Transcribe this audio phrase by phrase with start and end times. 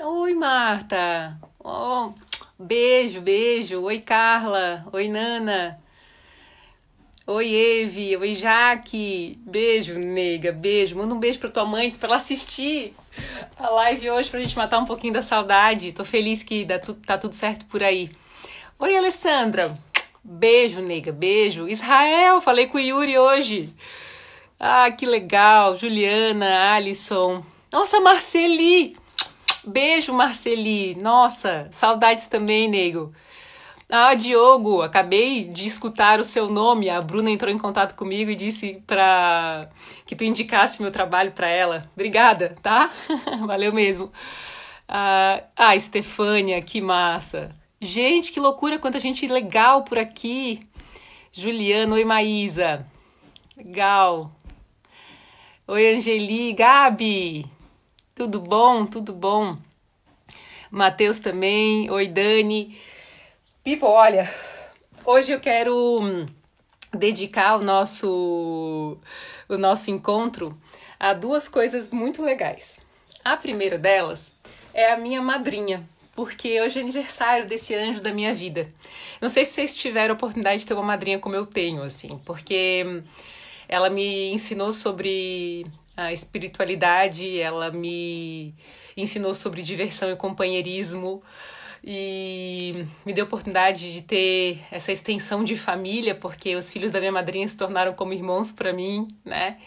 [0.00, 1.36] Oi, Marta.
[1.58, 2.12] Oh,
[2.56, 3.82] beijo, beijo.
[3.82, 4.86] Oi, Carla.
[4.92, 5.80] Oi, Nana.
[7.26, 8.16] Oi, Eve.
[8.16, 9.36] Oi, Jaque.
[9.40, 10.52] Beijo, nega.
[10.52, 10.96] Beijo.
[10.96, 12.94] Manda um beijo pra tua mãe pra ela assistir
[13.56, 15.90] a live hoje pra gente matar um pouquinho da saudade.
[15.90, 18.08] Tô feliz que dá tu, tá tudo certo por aí.
[18.78, 19.76] Oi, Alessandra.
[20.22, 21.10] Beijo, nega.
[21.10, 21.66] Beijo.
[21.66, 23.74] Israel, falei com o Yuri hoje.
[24.60, 25.76] Ah, que legal.
[25.76, 27.44] Juliana, Alisson.
[27.72, 28.96] Nossa, Marceli.
[29.68, 30.94] Beijo, Marceli.
[30.94, 33.12] Nossa, saudades também, nego.
[33.90, 36.90] Ah, Diogo, acabei de escutar o seu nome.
[36.90, 39.68] A Bruna entrou em contato comigo e disse para
[40.06, 41.90] que tu indicasse meu trabalho para ela.
[41.94, 42.90] Obrigada, tá?
[43.46, 44.12] Valeu mesmo.
[44.88, 47.54] Ah, ah, Estefânia, que massa.
[47.80, 50.66] Gente, que loucura, quanta gente legal por aqui.
[51.32, 52.86] Juliana, oi Maísa.
[53.56, 54.32] Legal.
[55.66, 57.57] Oi Angeli, Gabi.
[58.18, 58.84] Tudo bom?
[58.84, 59.56] Tudo bom?
[60.72, 61.88] Matheus também.
[61.88, 62.76] Oi Dani.
[63.62, 64.28] Pipo, olha,
[65.04, 66.26] hoje eu quero hum,
[66.92, 68.98] dedicar o nosso
[69.48, 70.60] o nosso encontro
[70.98, 72.80] a duas coisas muito legais.
[73.24, 74.32] A primeira delas
[74.74, 78.68] é a minha madrinha, porque hoje é aniversário desse anjo da minha vida.
[79.20, 82.20] Não sei se vocês tiveram a oportunidade de ter uma madrinha como eu tenho, assim,
[82.24, 82.84] porque
[83.68, 85.64] ela me ensinou sobre
[85.98, 88.54] a espiritualidade, ela me
[88.96, 91.20] ensinou sobre diversão e companheirismo
[91.82, 97.00] e me deu a oportunidade de ter essa extensão de família, porque os filhos da
[97.00, 99.58] minha madrinha se tornaram como irmãos para mim, né?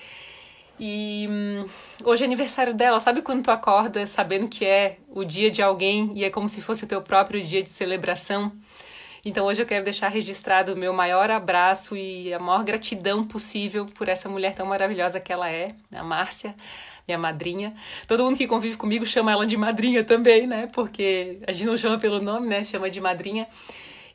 [0.80, 1.66] E hum,
[2.06, 3.02] hoje é aniversário dela.
[3.02, 6.62] Sabe quando tu acorda sabendo que é o dia de alguém e é como se
[6.62, 8.54] fosse o teu próprio dia de celebração?
[9.24, 13.86] Então hoje eu quero deixar registrado o meu maior abraço e a maior gratidão possível
[13.86, 16.56] por essa mulher tão maravilhosa que ela é, a Márcia,
[17.08, 17.76] minha madrinha.
[18.08, 20.68] Todo mundo que convive comigo chama ela de madrinha também, né?
[20.74, 22.64] Porque a gente não chama pelo nome, né?
[22.64, 23.48] Chama de madrinha.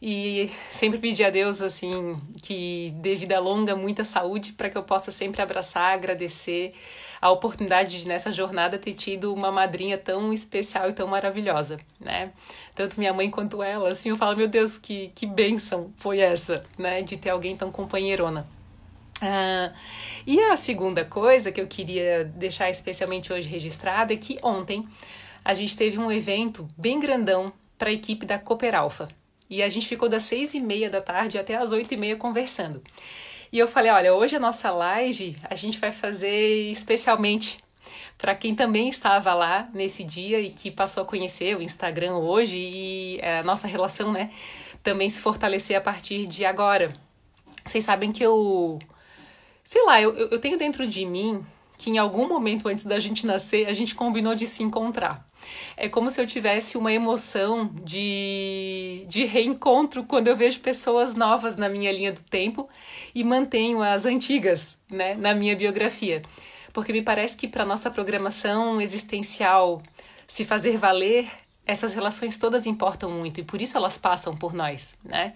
[0.01, 4.83] E sempre pedir a Deus, assim, que dê vida longa, muita saúde, para que eu
[4.83, 6.75] possa sempre abraçar, agradecer
[7.21, 12.33] a oportunidade de, nessa jornada, ter tido uma madrinha tão especial e tão maravilhosa, né?
[12.75, 16.63] Tanto minha mãe quanto ela, assim, eu falo, meu Deus, que, que bênção foi essa,
[16.79, 17.01] né?
[17.03, 18.47] De ter alguém tão companheirona.
[19.23, 19.73] Ah,
[20.27, 24.87] e a segunda coisa que eu queria deixar especialmente hoje registrada é que ontem
[25.43, 29.09] a gente teve um evento bem grandão para a equipe da Cooper Alpha.
[29.49, 32.17] E a gente ficou das seis e meia da tarde até as oito e meia
[32.17, 32.83] conversando.
[33.53, 37.65] E eu falei, olha, hoje a nossa live a gente vai fazer especialmente
[38.19, 42.57] para quem também estava lá nesse dia e que passou a conhecer o Instagram hoje
[42.57, 44.31] e a nossa relação, né,
[44.83, 46.93] também se fortalecer a partir de agora.
[47.65, 48.79] Vocês sabem que eu,
[49.63, 51.45] sei lá, eu, eu tenho dentro de mim
[51.79, 55.26] que em algum momento antes da gente nascer a gente combinou de se encontrar.
[55.77, 61.57] É como se eu tivesse uma emoção de, de reencontro quando eu vejo pessoas novas
[61.57, 62.69] na minha linha do tempo
[63.15, 66.23] e mantenho as antigas né, na minha biografia.
[66.73, 69.83] Porque me parece que para nossa programação existencial
[70.27, 71.29] se fazer valer,
[71.65, 75.33] essas relações todas importam muito e por isso elas passam por nós, né?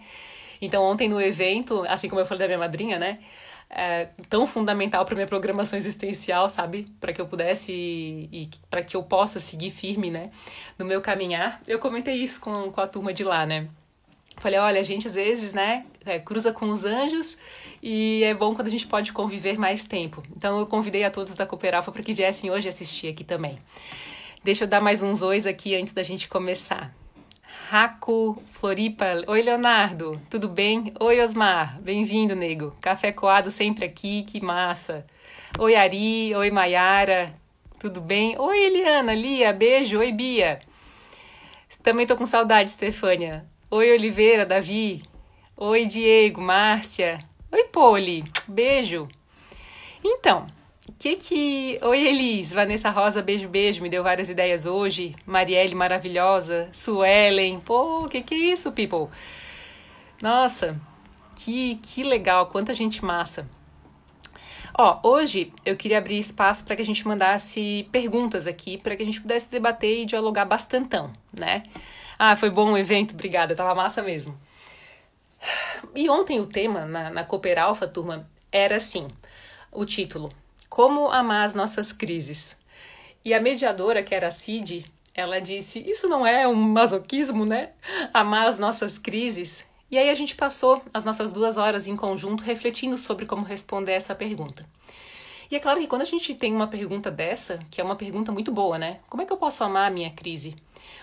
[0.61, 3.19] Então, ontem no evento, assim como eu falei da minha madrinha, né?
[3.71, 6.93] É, tão fundamental para minha programação existencial, sabe?
[7.01, 10.31] Para que eu pudesse e, e para que eu possa seguir firme, né?
[10.77, 11.63] No meu caminhar.
[11.67, 13.69] Eu comentei isso com, com a turma de lá, né?
[14.39, 17.37] Falei, olha, a gente às vezes, né, é, cruza com os anjos
[17.83, 20.23] e é bom quando a gente pode conviver mais tempo.
[20.35, 23.59] Então eu convidei a todos da Cooperalfa para que viessem hoje assistir aqui também.
[24.43, 26.95] Deixa eu dar mais uns ois aqui antes da gente começar.
[27.71, 29.23] Raco Floripa.
[29.29, 30.93] Oi, Leonardo, tudo bem?
[30.99, 32.77] Oi, Osmar, bem-vindo, nego.
[32.81, 35.07] Café coado sempre aqui, que massa.
[35.57, 37.33] Oi, Ari, oi, Maiara,
[37.79, 38.35] tudo bem?
[38.37, 40.01] Oi, Eliana, Lia, beijo.
[40.01, 40.59] Oi, Bia.
[41.81, 43.47] Também tô com saudade, Stefânia.
[43.71, 45.05] Oi, Oliveira, Davi.
[45.57, 47.21] Oi, Diego, Márcia.
[47.53, 49.07] Oi, Poli, beijo.
[50.03, 50.49] Então,
[51.01, 51.81] que que.
[51.83, 55.17] Oi, Elis, Vanessa Rosa, beijo, beijo, me deu várias ideias hoje.
[55.25, 56.69] Marielle, maravilhosa.
[56.75, 59.09] Suelen, pô, que que é isso, people?
[60.21, 60.79] Nossa,
[61.37, 63.49] que, que legal, quanta gente massa.
[64.77, 69.03] Ó, hoje eu queria abrir espaço para que a gente mandasse perguntas aqui, para que
[69.03, 71.63] a gente pudesse debater e dialogar bastantão, né?
[72.19, 74.39] Ah, foi bom o evento, obrigada, tava massa mesmo.
[75.97, 79.09] E ontem o tema na, na Cooper Alpha, turma, era assim:
[79.73, 80.31] o título
[80.71, 82.57] como amar as nossas crises.
[83.25, 87.71] E a mediadora, que era a Cid, ela disse: Isso não é um masoquismo, né?
[88.15, 89.67] Amar as nossas crises.
[89.91, 93.93] E aí a gente passou as nossas duas horas em conjunto refletindo sobre como responder
[93.93, 94.65] essa pergunta.
[95.51, 98.31] E é claro que quando a gente tem uma pergunta dessa, que é uma pergunta
[98.31, 99.01] muito boa, né?
[99.09, 100.55] Como é que eu posso amar a minha crise?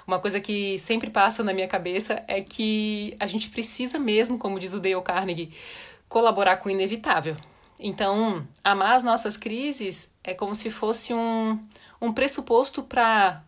[0.07, 4.57] Uma coisa que sempre passa na minha cabeça é que a gente precisa mesmo, como
[4.57, 5.51] diz o Dale Carnegie,
[6.07, 7.35] colaborar com o inevitável.
[7.79, 11.59] Então, amar as nossas crises é como se fosse um,
[12.01, 13.43] um pressuposto para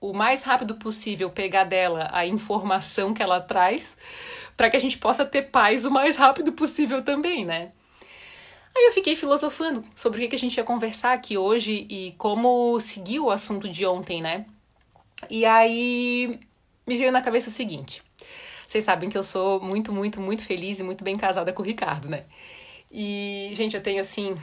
[0.00, 3.96] o mais rápido possível pegar dela a informação que ela traz,
[4.56, 7.72] para que a gente possa ter paz o mais rápido possível também, né?
[8.76, 12.78] Aí eu fiquei filosofando sobre o que a gente ia conversar aqui hoje e como
[12.80, 14.46] seguir o assunto de ontem, né?
[15.30, 16.40] E aí
[16.86, 18.02] me veio na cabeça o seguinte:
[18.66, 21.64] vocês sabem que eu sou muito, muito, muito feliz e muito bem casada com o
[21.64, 22.24] Ricardo, né?
[22.96, 24.36] E, gente, eu tenho assim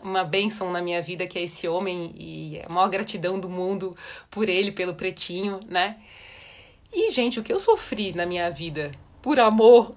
[0.00, 3.96] uma bênção na minha vida que é esse homem e a maior gratidão do mundo
[4.30, 5.96] por ele, pelo pretinho, né?
[6.92, 9.92] E, gente, o que eu sofri na minha vida por amor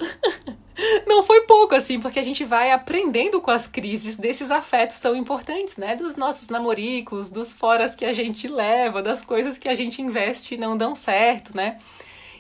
[1.06, 5.16] não foi pouco, assim, porque a gente vai aprendendo com as crises desses afetos tão
[5.16, 5.96] importantes, né?
[5.96, 10.56] Dos nossos namoricos, dos foras que a gente leva, das coisas que a gente investe
[10.56, 11.80] e não dão certo, né?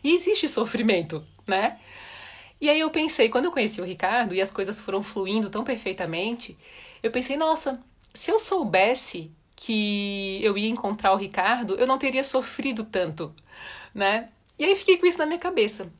[0.03, 1.77] E existe sofrimento, né?
[2.63, 5.65] E aí eu pensei, quando eu conheci o Ricardo e as coisas foram fluindo tão
[5.65, 6.57] perfeitamente,
[7.03, 7.83] eu pensei, nossa,
[8.13, 13.35] se eu soubesse que eu ia encontrar o Ricardo, eu não teria sofrido tanto,
[13.93, 14.29] né?
[14.57, 15.91] E aí fiquei com isso na minha cabeça.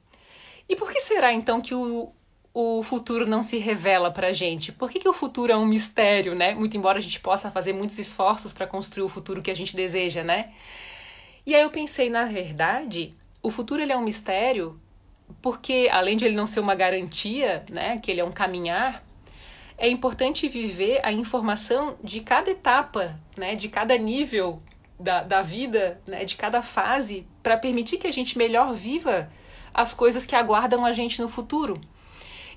[0.69, 2.13] E por que será então que o,
[2.54, 4.71] o futuro não se revela pra gente?
[4.71, 6.54] Por que, que o futuro é um mistério, né?
[6.54, 9.75] Muito embora a gente possa fazer muitos esforços para construir o futuro que a gente
[9.75, 10.54] deseja, né?
[11.45, 14.80] E aí eu pensei, na verdade, o futuro ele é um mistério
[15.42, 19.04] porque além de ele não ser uma garantia, né, que ele é um caminhar,
[19.78, 24.58] é importante viver a informação de cada etapa, né, de cada nível
[25.00, 29.32] da, da vida, né, de cada fase, para permitir que a gente melhor viva
[29.74, 31.82] as coisas que aguardam a gente no futuro.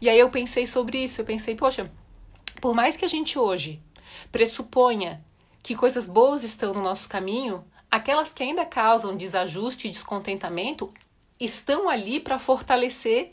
[0.00, 1.90] E aí eu pensei sobre isso, eu pensei, poxa,
[2.61, 3.81] por mais que a gente hoje
[4.31, 5.25] pressuponha
[5.62, 10.93] que coisas boas estão no nosso caminho, aquelas que ainda causam desajuste e descontentamento
[11.38, 13.32] estão ali para fortalecer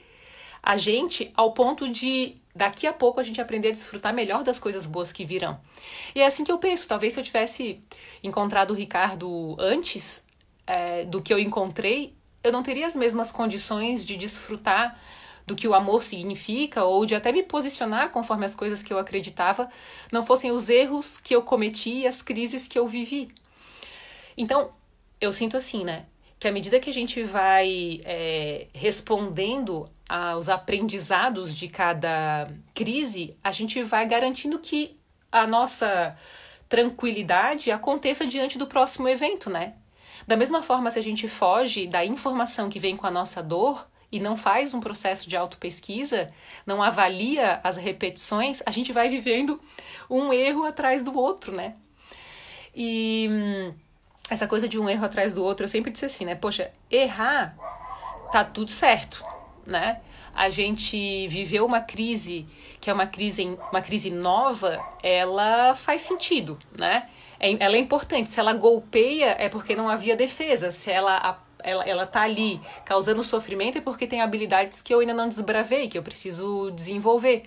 [0.62, 4.60] a gente ao ponto de daqui a pouco a gente aprender a desfrutar melhor das
[4.60, 5.60] coisas boas que virão.
[6.14, 6.88] E é assim que eu penso.
[6.88, 7.84] Talvez se eu tivesse
[8.24, 10.24] encontrado o Ricardo antes
[10.68, 15.00] é, do que eu encontrei, eu não teria as mesmas condições de desfrutar
[15.46, 19.00] do que o amor significa ou de até me posicionar conforme as coisas que eu
[19.00, 19.70] acreditava
[20.12, 23.34] não fossem os erros que eu cometi e as crises que eu vivi.
[24.38, 24.72] Então,
[25.20, 26.06] eu sinto assim, né?
[26.44, 33.50] Que à medida que a gente vai é, respondendo aos aprendizados de cada crise, a
[33.50, 35.00] gente vai garantindo que
[35.32, 36.18] a nossa
[36.68, 39.76] tranquilidade aconteça diante do próximo evento, né?
[40.28, 43.90] Da mesma forma, se a gente foge da informação que vem com a nossa dor
[44.12, 46.30] e não faz um processo de autopesquisa,
[46.66, 49.62] não avalia as repetições, a gente vai vivendo
[50.10, 51.76] um erro atrás do outro, né?
[52.76, 53.74] E hum,
[54.34, 56.36] essa coisa de um erro atrás do outro, eu sempre disse assim, né?
[56.36, 57.56] Poxa, errar
[58.32, 59.24] tá tudo certo,
[59.66, 60.02] né?
[60.34, 62.48] A gente viveu uma crise
[62.82, 67.08] que é uma crise, uma crise nova, ela faz sentido, né?
[67.44, 68.30] é, ela é importante.
[68.30, 70.72] Se ela golpeia, é porque não havia defesa.
[70.72, 75.14] Se ela, ela, ela tá ali causando sofrimento, é porque tem habilidades que eu ainda
[75.14, 77.44] não desbravei, que eu preciso desenvolver.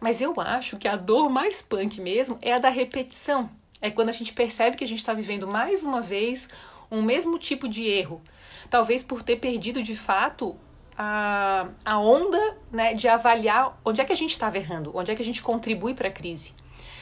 [0.00, 3.50] Mas eu acho que a dor mais punk mesmo é a da repetição.
[3.80, 6.48] É quando a gente percebe que a gente está vivendo mais uma vez
[6.90, 8.22] um mesmo tipo de erro.
[8.70, 10.58] Talvez por ter perdido de fato
[10.96, 15.14] a, a onda né, de avaliar onde é que a gente estava errando, onde é
[15.14, 16.54] que a gente contribui para a crise.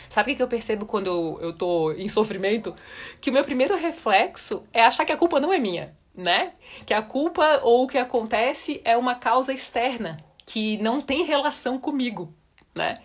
[0.09, 2.75] Sabe o que eu percebo quando eu, eu tô em sofrimento?
[3.21, 6.53] Que o meu primeiro reflexo é achar que a culpa não é minha, né?
[6.85, 11.79] Que a culpa ou o que acontece é uma causa externa, que não tem relação
[11.79, 12.33] comigo,
[12.75, 13.01] né?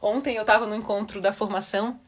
[0.00, 2.00] Ontem eu estava no encontro da formação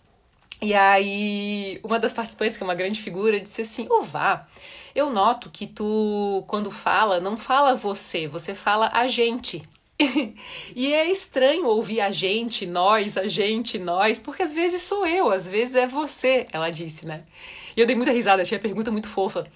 [0.62, 4.46] e aí uma das participantes, que é uma grande figura, disse assim: Ô Vá,
[4.94, 9.62] eu noto que tu, quando fala, não fala você, você fala a gente.
[10.74, 15.30] e é estranho ouvir a gente, nós, a gente, nós, porque às vezes sou eu,
[15.30, 17.24] às vezes é você, ela disse, né?
[17.76, 19.46] E eu dei muita risada, achei a pergunta muito fofa.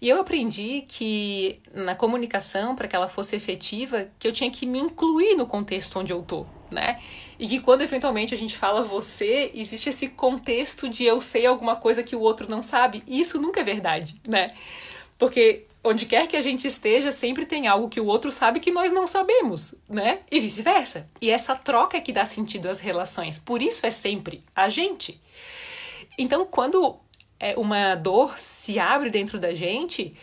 [0.00, 4.66] E eu aprendi que na comunicação, para que ela fosse efetiva, que eu tinha que
[4.66, 7.00] me incluir no contexto onde eu tô, né?
[7.38, 11.76] E que quando eventualmente a gente fala você, existe esse contexto de eu sei alguma
[11.76, 13.02] coisa que o outro não sabe.
[13.06, 14.54] E isso nunca é verdade, né?
[15.18, 18.72] Porque onde quer que a gente esteja, sempre tem algo que o outro sabe que
[18.72, 20.20] nós não sabemos, né?
[20.30, 21.08] E vice-versa.
[21.20, 23.38] E essa troca é que dá sentido às relações.
[23.38, 25.20] Por isso é sempre a gente.
[26.18, 26.98] Então, quando
[27.38, 30.16] é, uma dor se abre dentro da gente,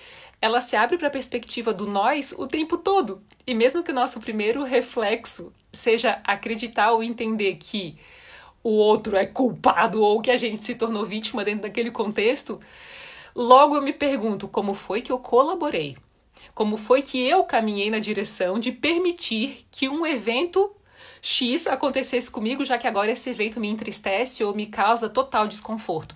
[0.43, 3.23] ela se abre para a perspectiva do nós o tempo todo.
[3.47, 7.97] E mesmo que o nosso primeiro reflexo seja acreditar ou entender que
[8.61, 12.59] o outro é culpado ou que a gente se tornou vítima dentro daquele contexto,
[13.33, 15.95] logo eu me pergunto como foi que eu colaborei?
[16.53, 20.75] Como foi que eu caminhei na direção de permitir que um evento
[21.21, 26.15] X acontecesse comigo, já que agora esse evento me entristece ou me causa total desconforto?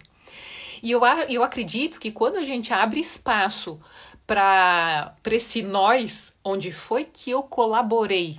[0.81, 3.79] E eu, eu acredito que quando a gente abre espaço
[4.27, 8.38] para esse nós, onde foi que eu colaborei?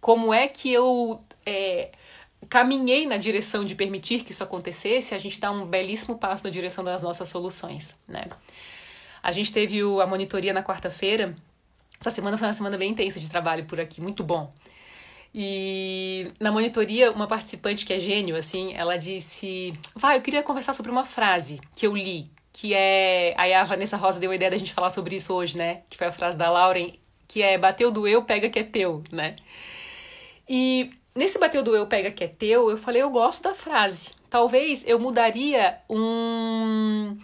[0.00, 1.90] Como é que eu é,
[2.48, 5.14] caminhei na direção de permitir que isso acontecesse?
[5.14, 8.24] A gente dá um belíssimo passo na direção das nossas soluções, né?
[9.22, 11.36] A gente teve a monitoria na quarta-feira.
[12.00, 14.50] Essa semana foi uma semana bem intensa de trabalho por aqui, muito bom.
[15.34, 20.72] E na monitoria, uma participante que é gênio, assim, ela disse: Vai, eu queria conversar
[20.72, 22.30] sobre uma frase que eu li
[22.60, 23.34] que é.
[23.38, 25.82] Aí a Vanessa Rosa deu a ideia da gente falar sobre isso hoje, né?
[25.88, 26.92] Que foi a frase da Lauren,
[27.28, 29.36] que é bateu do eu, pega que é teu, né?
[30.48, 34.10] E nesse bateu do eu, pega que é teu, eu falei, eu gosto da frase.
[34.28, 37.16] Talvez eu mudaria um,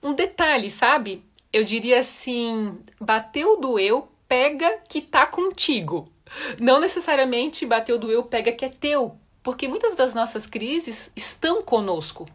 [0.00, 1.24] um detalhe, sabe?
[1.52, 6.08] Eu diria assim: bateu do eu, pega que tá contigo.
[6.56, 9.18] Não necessariamente bateu do eu, pega que é teu.
[9.42, 12.28] Porque muitas das nossas crises estão conosco.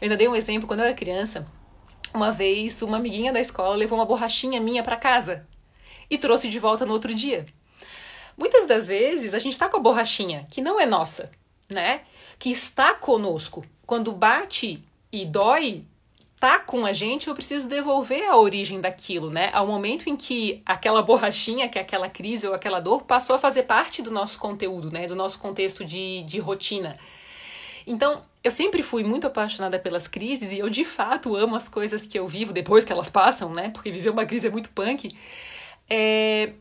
[0.00, 1.46] Eu ainda dei um exemplo quando eu era criança.
[2.14, 5.46] Uma vez, uma amiguinha da escola levou uma borrachinha minha para casa
[6.10, 7.46] e trouxe de volta no outro dia.
[8.36, 11.30] Muitas das vezes a gente está com a borrachinha que não é nossa,
[11.68, 12.02] né?
[12.38, 13.64] Que está conosco.
[13.86, 15.84] Quando bate e dói,
[16.38, 19.50] tá com a gente, eu preciso devolver a origem daquilo, né?
[19.52, 23.38] Ao momento em que aquela borrachinha, que é aquela crise ou aquela dor, passou a
[23.38, 25.06] fazer parte do nosso conteúdo, né?
[25.06, 26.98] Do nosso contexto de, de rotina.
[27.86, 32.06] Então, eu sempre fui muito apaixonada pelas crises e eu de fato amo as coisas
[32.06, 33.70] que eu vivo depois que elas passam, né?
[33.70, 35.14] Porque viver uma crise é muito punk.
[35.88, 36.52] É,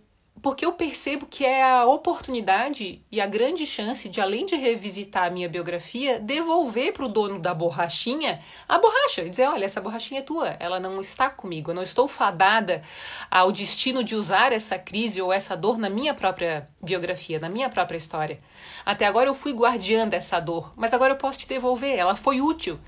[0.41, 5.25] porque eu percebo que é a oportunidade e a grande chance de, além de revisitar
[5.25, 9.79] a minha biografia, devolver para o dono da borrachinha a borracha e dizer: olha, essa
[9.79, 12.81] borrachinha é tua, ela não está comigo, eu não estou fadada
[13.29, 17.69] ao destino de usar essa crise ou essa dor na minha própria biografia, na minha
[17.69, 18.39] própria história.
[18.83, 22.41] Até agora eu fui guardiã dessa dor, mas agora eu posso te devolver, ela foi
[22.41, 22.79] útil.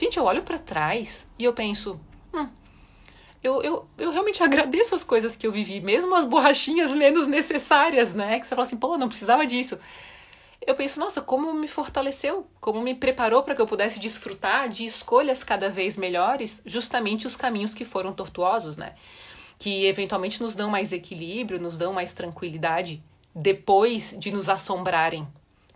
[0.00, 2.00] Gente, eu olho para trás e eu penso:
[3.42, 8.12] eu, eu, eu realmente agradeço as coisas que eu vivi, mesmo as borrachinhas menos necessárias,
[8.12, 8.38] né?
[8.40, 9.78] Que você fala assim, pô, não precisava disso.
[10.66, 14.84] Eu penso, nossa, como me fortaleceu, como me preparou para que eu pudesse desfrutar de
[14.84, 18.94] escolhas cada vez melhores, justamente os caminhos que foram tortuosos, né?
[19.56, 23.02] Que eventualmente nos dão mais equilíbrio, nos dão mais tranquilidade
[23.34, 25.26] depois de nos assombrarem.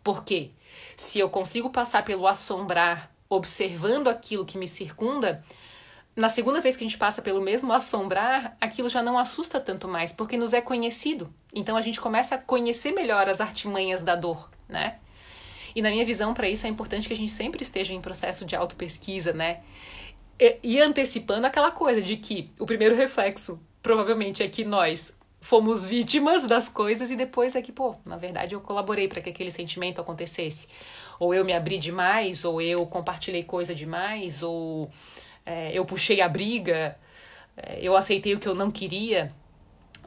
[0.02, 0.50] Por quê?
[0.96, 5.42] Se eu consigo passar pelo assombrar observando aquilo que me circunda,
[6.14, 9.88] na segunda vez que a gente passa pelo mesmo assombrar, aquilo já não assusta tanto
[9.88, 11.32] mais, porque nos é conhecido.
[11.54, 14.98] Então a gente começa a conhecer melhor as artimanhas da dor, né?
[15.74, 18.44] E na minha visão, para isso é importante que a gente sempre esteja em processo
[18.44, 19.60] de autopesquisa, né?
[20.38, 25.84] E, e antecipando aquela coisa de que o primeiro reflexo provavelmente é que nós fomos
[25.84, 29.50] vítimas das coisas e depois é que, pô, na verdade eu colaborei para que aquele
[29.50, 30.68] sentimento acontecesse.
[31.18, 34.90] Ou eu me abri demais, ou eu compartilhei coisa demais, ou
[35.44, 36.98] é, eu puxei a briga,
[37.56, 39.32] é, eu aceitei o que eu não queria.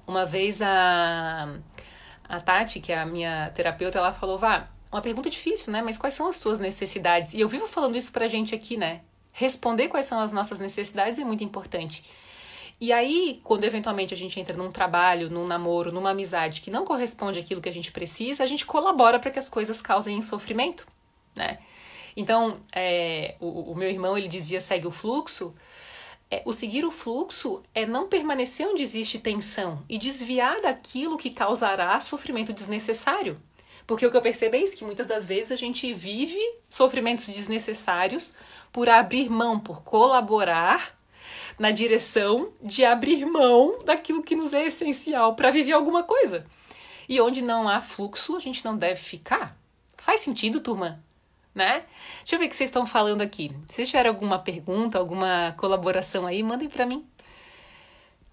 [0.08, 1.58] Uma vez a,
[2.28, 5.82] a Tati, que é a minha terapeuta, ela falou: Vá, uma pergunta difícil, né?
[5.82, 7.34] Mas quais são as tuas necessidades?
[7.34, 9.02] E eu vivo falando isso pra gente aqui, né?
[9.32, 12.04] Responder quais são as nossas necessidades é muito importante.
[12.80, 16.86] E aí, quando eventualmente a gente entra num trabalho, num namoro, numa amizade que não
[16.86, 20.86] corresponde àquilo que a gente precisa, a gente colabora para que as coisas causem sofrimento,
[21.36, 21.60] né?
[22.16, 25.54] Então, é, o, o, meu irmão ele dizia segue o fluxo.
[26.32, 31.30] É, o seguir o fluxo é não permanecer onde existe tensão e desviar daquilo que
[31.30, 33.38] causará sofrimento desnecessário.
[33.86, 37.28] Porque o que eu percebo é isso, que muitas das vezes a gente vive sofrimentos
[37.28, 38.34] desnecessários
[38.72, 40.98] por abrir mão, por colaborar
[41.60, 46.46] na direção de abrir mão daquilo que nos é essencial para viver alguma coisa.
[47.08, 49.56] E onde não há fluxo, a gente não deve ficar.
[49.96, 51.05] Faz sentido, turma?
[51.56, 51.86] Né?
[52.20, 53.56] Deixa eu ver o que vocês estão falando aqui.
[53.70, 57.08] Se tiverem alguma pergunta, alguma colaboração aí, mandem para mim.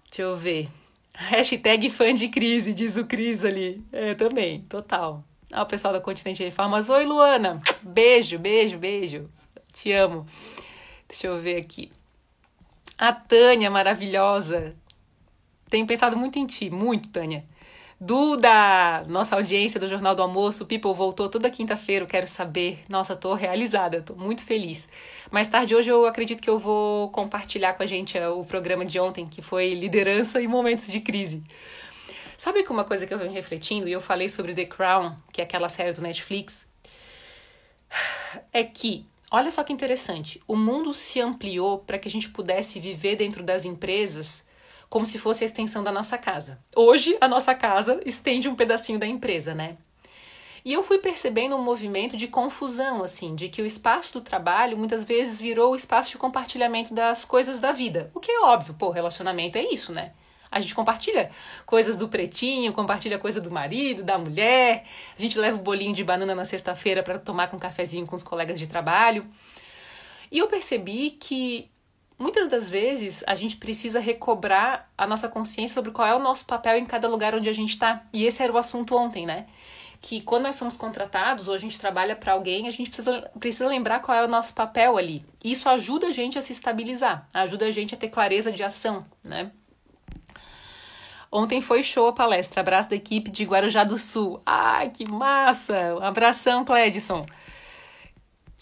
[0.09, 0.69] Deixa eu ver.
[1.13, 3.81] Hashtag fã de crise, diz o Cris ali.
[3.91, 5.23] É, também, total.
[5.51, 6.89] Ah, o pessoal da Continente Reformas.
[6.89, 7.61] Oi, Luana.
[7.81, 9.29] Beijo, beijo, beijo.
[9.71, 10.25] Te amo.
[11.07, 11.91] Deixa eu ver aqui.
[12.97, 14.75] A Tânia, maravilhosa.
[15.69, 17.45] Tenho pensado muito em ti, muito, Tânia.
[18.05, 22.83] Duda, nossa audiência do Jornal do Almoço, People voltou toda quinta-feira, eu quero saber.
[22.89, 24.89] Nossa, tô realizada, tô muito feliz.
[25.31, 28.83] Mais tarde hoje eu acredito que eu vou compartilhar com a gente eh, o programa
[28.83, 31.45] de ontem, que foi liderança em momentos de crise.
[32.35, 35.39] Sabe que uma coisa que eu venho refletindo, e eu falei sobre The Crown, que
[35.39, 36.67] é aquela série do Netflix.
[38.51, 42.81] é que, olha só que interessante, o mundo se ampliou para que a gente pudesse
[42.81, 44.45] viver dentro das empresas
[44.93, 46.59] como se fosse a extensão da nossa casa.
[46.75, 49.75] Hoje, a nossa casa estende um pedacinho da empresa, né?
[50.63, 54.77] E eu fui percebendo um movimento de confusão, assim, de que o espaço do trabalho
[54.77, 58.11] muitas vezes virou o espaço de compartilhamento das coisas da vida.
[58.13, 60.11] O que é óbvio, pô, relacionamento é isso, né?
[60.51, 61.31] A gente compartilha
[61.65, 64.85] coisas do pretinho, compartilha coisa do marido, da mulher.
[65.17, 68.15] A gente leva o bolinho de banana na sexta-feira para tomar com um cafezinho com
[68.15, 69.25] os colegas de trabalho.
[70.31, 71.72] E eu percebi que
[72.17, 76.45] muitas das vezes a gente precisa recobrar a nossa consciência sobre qual é o nosso
[76.45, 78.03] papel em cada lugar onde a gente está.
[78.13, 79.47] E esse era o assunto ontem, né?
[80.01, 83.67] Que quando nós somos contratados ou a gente trabalha para alguém, a gente precisa, precisa
[83.67, 85.25] lembrar qual é o nosso papel ali.
[85.43, 89.05] Isso ajuda a gente a se estabilizar, ajuda a gente a ter clareza de ação,
[89.23, 89.51] né?
[91.35, 92.61] Ontem foi show a palestra.
[92.61, 94.39] Abraço da equipe de Guarujá do Sul.
[94.45, 95.95] Ai, que massa!
[95.95, 97.25] Um abração, Cledson.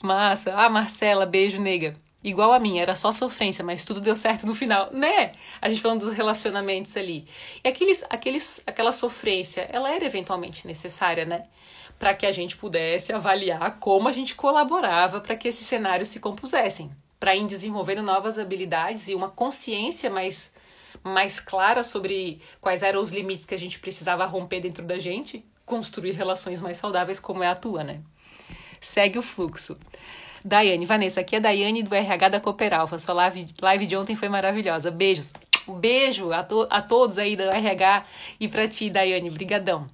[0.01, 0.53] Massa.
[0.55, 1.95] Ah, Marcela, beijo, nega.
[2.23, 5.33] Igual a minha, era só sofrência, mas tudo deu certo no final, né?
[5.59, 7.25] A gente falando dos relacionamentos ali.
[7.63, 11.45] E aqueles, aqueles, aquela sofrência, ela era eventualmente necessária, né?
[11.97, 16.19] Para que a gente pudesse avaliar como a gente colaborava para que esses cenários se
[16.19, 16.91] compusessem.
[17.19, 20.53] Para ir desenvolvendo novas habilidades e uma consciência mais
[21.03, 25.43] mais clara sobre quais eram os limites que a gente precisava romper dentro da gente,
[25.65, 28.01] construir relações mais saudáveis como é a tua, né?
[28.79, 29.77] Segue o fluxo.
[30.43, 32.97] Daiane, Vanessa, aqui é a Daiane do RH da Cooperalfa.
[32.97, 34.89] Sua live, live de ontem foi maravilhosa.
[34.89, 35.33] Beijos.
[35.67, 38.05] Um beijo a, to a todos aí do RH
[38.39, 39.29] e para ti, Daiane.
[39.29, 39.87] Brigadão.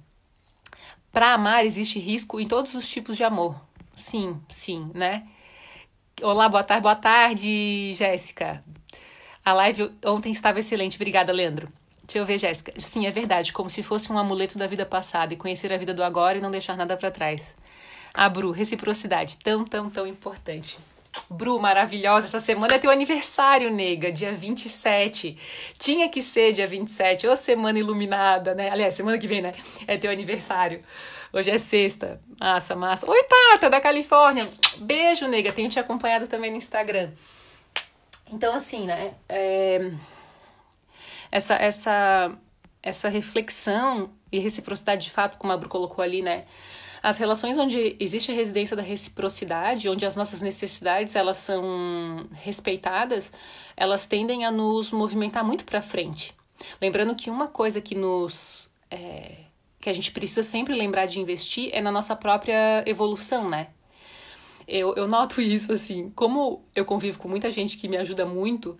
[1.12, 3.54] Para amar existe risco em todos os tipos de amor.
[3.94, 5.26] Sim, sim, né?
[6.22, 8.64] Olá, boa tarde, boa tarde, Jéssica.
[9.44, 10.96] A live ontem estava excelente.
[10.96, 11.68] Obrigada, Leandro.
[12.08, 12.72] Deixa eu ver, Jéssica.
[12.78, 13.52] Sim, é verdade.
[13.52, 16.40] Como se fosse um amuleto da vida passada e conhecer a vida do agora e
[16.40, 17.54] não deixar nada para trás.
[18.14, 19.36] Ah, Bru, reciprocidade.
[19.36, 20.78] Tão, tão, tão importante.
[21.28, 22.26] Bru, maravilhosa.
[22.26, 25.36] Essa semana é teu aniversário, nega, dia 27.
[25.78, 28.70] Tinha que ser dia 27, ou semana iluminada, né?
[28.70, 29.52] Aliás, semana que vem, né?
[29.86, 30.82] É teu aniversário.
[31.30, 32.22] Hoje é sexta.
[32.40, 33.10] Massa, massa.
[33.10, 34.48] Oi, Tata, da Califórnia.
[34.78, 35.52] Beijo, nega.
[35.52, 37.10] Tenho te acompanhado também no Instagram.
[38.32, 39.12] Então, assim, né?
[39.28, 39.92] É...
[41.30, 42.32] Essa, essa,
[42.82, 46.44] essa reflexão e reciprocidade de fato, como a Bru colocou ali, né?
[47.02, 53.30] As relações onde existe a residência da reciprocidade, onde as nossas necessidades elas são respeitadas,
[53.76, 56.34] elas tendem a nos movimentar muito para frente.
[56.80, 59.44] Lembrando que uma coisa que nos é,
[59.80, 63.68] que a gente precisa sempre lembrar de investir é na nossa própria evolução, né?
[64.66, 68.76] Eu, eu noto isso, assim, como eu convivo com muita gente que me ajuda muito,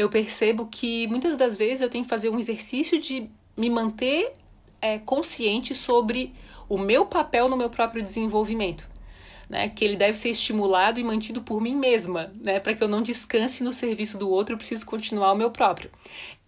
[0.00, 4.32] eu percebo que muitas das vezes eu tenho que fazer um exercício de me manter
[4.80, 6.32] é, consciente sobre
[6.68, 8.88] o meu papel no meu próprio desenvolvimento.
[9.48, 12.86] Né, que ele deve ser estimulado e mantido por mim mesma, né, para que eu
[12.86, 15.90] não descanse no serviço do outro, eu preciso continuar o meu próprio.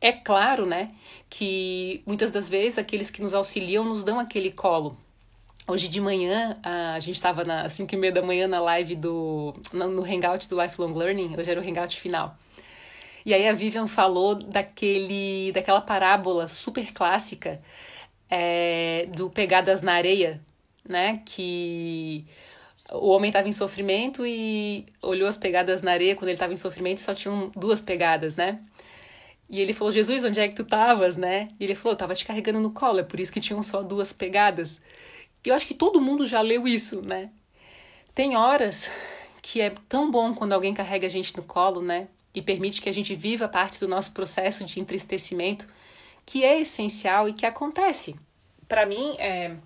[0.00, 0.92] É claro, né,
[1.28, 4.96] que muitas das vezes aqueles que nos auxiliam nos dão aquele colo,
[5.64, 9.54] Hoje de manhã, a gente estava às 5 e meia da manhã na live do.
[9.72, 12.36] no hangout do Lifelong Learning, hoje era o hangout final.
[13.24, 17.60] E aí a Vivian falou daquele, daquela parábola super clássica
[18.28, 20.40] é, do Pegadas na Areia,
[20.88, 21.22] né?
[21.24, 22.26] Que
[22.90, 26.56] o homem estava em sofrimento e olhou as pegadas na areia quando ele estava em
[26.56, 28.60] sofrimento e só tinham duas pegadas, né?
[29.48, 31.48] E ele falou, Jesus, onde é que tu estavas, né?
[31.60, 33.82] E ele falou, eu tava te carregando no colo, é por isso que tinham só
[33.82, 34.80] duas pegadas.
[35.44, 37.30] E eu acho que todo mundo já leu isso, né?
[38.14, 38.90] Tem horas
[39.42, 42.08] que é tão bom quando alguém carrega a gente no colo, né?
[42.34, 45.68] E permite que a gente viva parte do nosso processo de entristecimento,
[46.24, 48.16] que é essencial e que acontece.
[48.66, 49.56] Para mim, é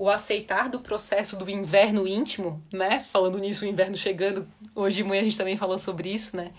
[0.00, 3.04] o aceitar do processo do inverno íntimo, né?
[3.12, 6.52] Falando nisso, o inverno chegando, hoje de manhã a gente também falou sobre isso, né?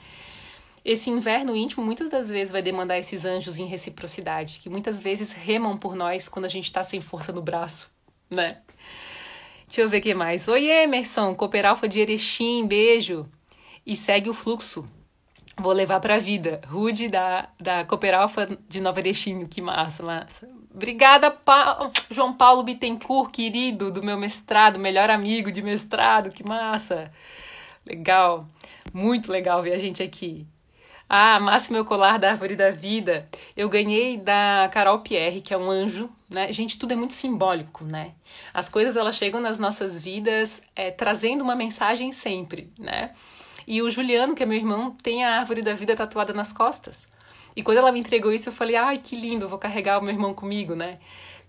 [0.86, 5.32] Esse inverno íntimo muitas das vezes vai demandar esses anjos em reciprocidade, que muitas vezes
[5.32, 7.90] remam por nós quando a gente está sem força no braço,
[8.30, 8.62] né?
[9.66, 10.48] Deixa eu ver o que mais.
[10.48, 13.28] Oi, Emerson, Cooper Alfa de Erechim, beijo.
[13.84, 14.88] E segue o fluxo.
[15.58, 16.62] Vou levar pra vida.
[16.68, 20.50] Rude da, da Cooper Alfa de Nova Erechim, que massa, massa.
[20.74, 21.92] Obrigada, pa...
[22.10, 27.12] João Paulo Bittencourt, querido, do meu mestrado, melhor amigo de mestrado, que massa.
[27.86, 28.48] Legal,
[28.94, 30.48] muito legal ver a gente aqui.
[31.14, 33.26] Ah, Massa meu colar da árvore da vida.
[33.58, 36.54] Eu ganhei da Carol Pierre, que é um anjo, né?
[36.54, 38.14] Gente, tudo é muito simbólico, né?
[38.54, 43.12] As coisas elas chegam nas nossas vidas é, trazendo uma mensagem sempre, né?
[43.68, 47.10] E o Juliano, que é meu irmão, tem a árvore da vida tatuada nas costas.
[47.56, 50.14] E quando ela me entregou isso, eu falei, ai, que lindo, vou carregar o meu
[50.14, 51.00] irmão comigo, né?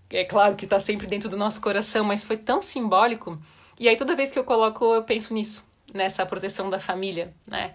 [0.09, 3.41] É claro que tá sempre dentro do nosso coração, mas foi tão simbólico
[3.79, 7.73] E aí toda vez que eu coloco, eu penso nisso, nessa proteção da família, né?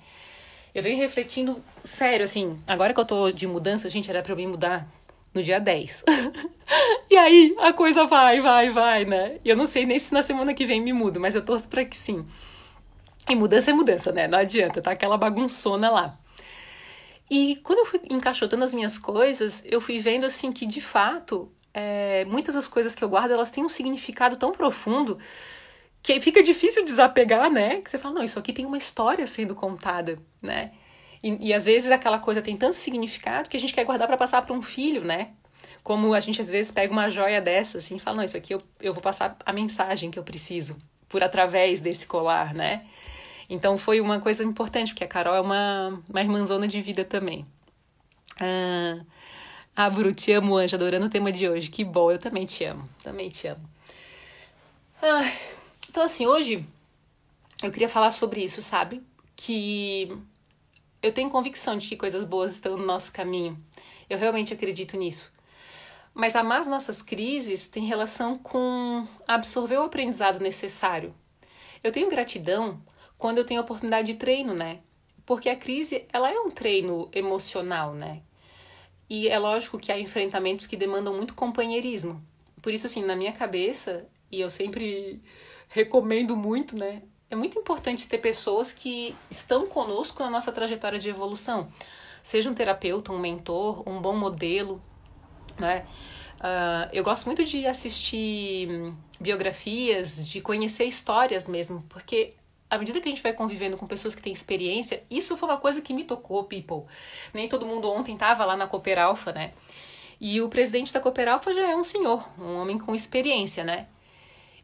[0.74, 4.37] Eu venho refletindo, sério, assim, agora que eu tô de mudança, gente, era pra eu
[4.37, 4.87] me mudar
[5.35, 6.05] no dia 10.
[7.11, 9.38] e aí a coisa vai, vai, vai, né?
[9.44, 11.68] E eu não sei nem se na semana que vem me mudo, mas eu torço
[11.68, 12.24] pra que sim.
[13.29, 14.27] E mudança é mudança, né?
[14.27, 16.19] Não adianta, tá aquela bagunçona lá.
[17.31, 21.53] E quando eu fui encaixotando as minhas coisas, eu fui vendo assim que de fato
[21.75, 25.19] é, muitas das coisas que eu guardo elas têm um significado tão profundo
[26.03, 27.81] que fica difícil desapegar, né?
[27.83, 30.73] Que você fala, não, isso aqui tem uma história sendo contada, né?
[31.23, 34.17] E, e às vezes aquela coisa tem tanto significado que a gente quer guardar para
[34.17, 35.33] passar para um filho, né?
[35.83, 38.55] Como a gente às vezes pega uma joia dessa assim e fala, não, isso aqui
[38.55, 40.77] eu, eu vou passar a mensagem que eu preciso
[41.09, 42.87] por através desse colar, né?
[43.49, 47.47] Então foi uma coisa importante, porque a Carol é uma, uma irmãzona de vida também.
[48.41, 49.01] Ah,
[49.75, 51.71] ah, Bru, te amo, Anja, adorando o tema de hoje.
[51.71, 52.89] Que bom, eu também te amo.
[53.03, 53.63] Também te amo.
[55.01, 55.23] Ah,
[55.89, 56.67] então, assim, hoje
[57.63, 59.03] eu queria falar sobre isso, sabe?
[59.37, 60.17] Que
[61.03, 63.59] eu tenho convicção de que coisas boas estão no nosso caminho.
[64.11, 65.33] Eu realmente acredito nisso.
[66.13, 71.15] Mas amar as nossas crises tem relação com absorver o aprendizado necessário.
[71.85, 72.83] Eu tenho gratidão
[73.18, 74.78] quando eu tenho a oportunidade de treino, né?
[75.26, 78.22] Porque a crise, ela é um treino emocional, né?
[79.11, 82.22] E é lógico que há enfrentamentos que demandam muito companheirismo.
[82.62, 85.20] Por isso, assim, na minha cabeça, e eu sempre
[85.68, 87.02] recomendo muito, né?
[87.31, 91.68] É muito importante ter pessoas que estão conosco na nossa trajetória de evolução.
[92.22, 94.83] Seja um terapeuta, um mentor, um bom modelo,
[95.59, 95.87] né?
[96.38, 102.35] Uh, eu gosto muito de assistir biografias, de conhecer histórias mesmo, porque
[102.70, 105.59] à medida que a gente vai convivendo com pessoas que têm experiência, isso foi uma
[105.59, 106.85] coisa que me tocou, people.
[107.33, 109.52] Nem todo mundo ontem estava lá na Cooper Alpha, né?
[110.20, 113.87] E o presidente da Cooper Alpha já é um senhor, um homem com experiência, né?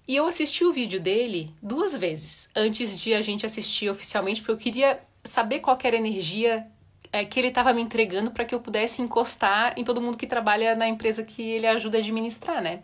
[0.07, 4.53] E eu assisti o vídeo dele duas vezes antes de a gente assistir oficialmente, porque
[4.53, 6.67] eu queria saber qual era a energia
[7.11, 10.27] é, que ele estava me entregando para que eu pudesse encostar em todo mundo que
[10.27, 12.83] trabalha na empresa que ele ajuda a administrar, né?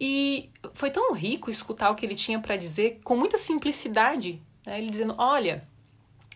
[0.00, 4.40] E foi tão rico escutar o que ele tinha para dizer com muita simplicidade.
[4.66, 4.78] Né?
[4.78, 5.66] Ele dizendo: olha,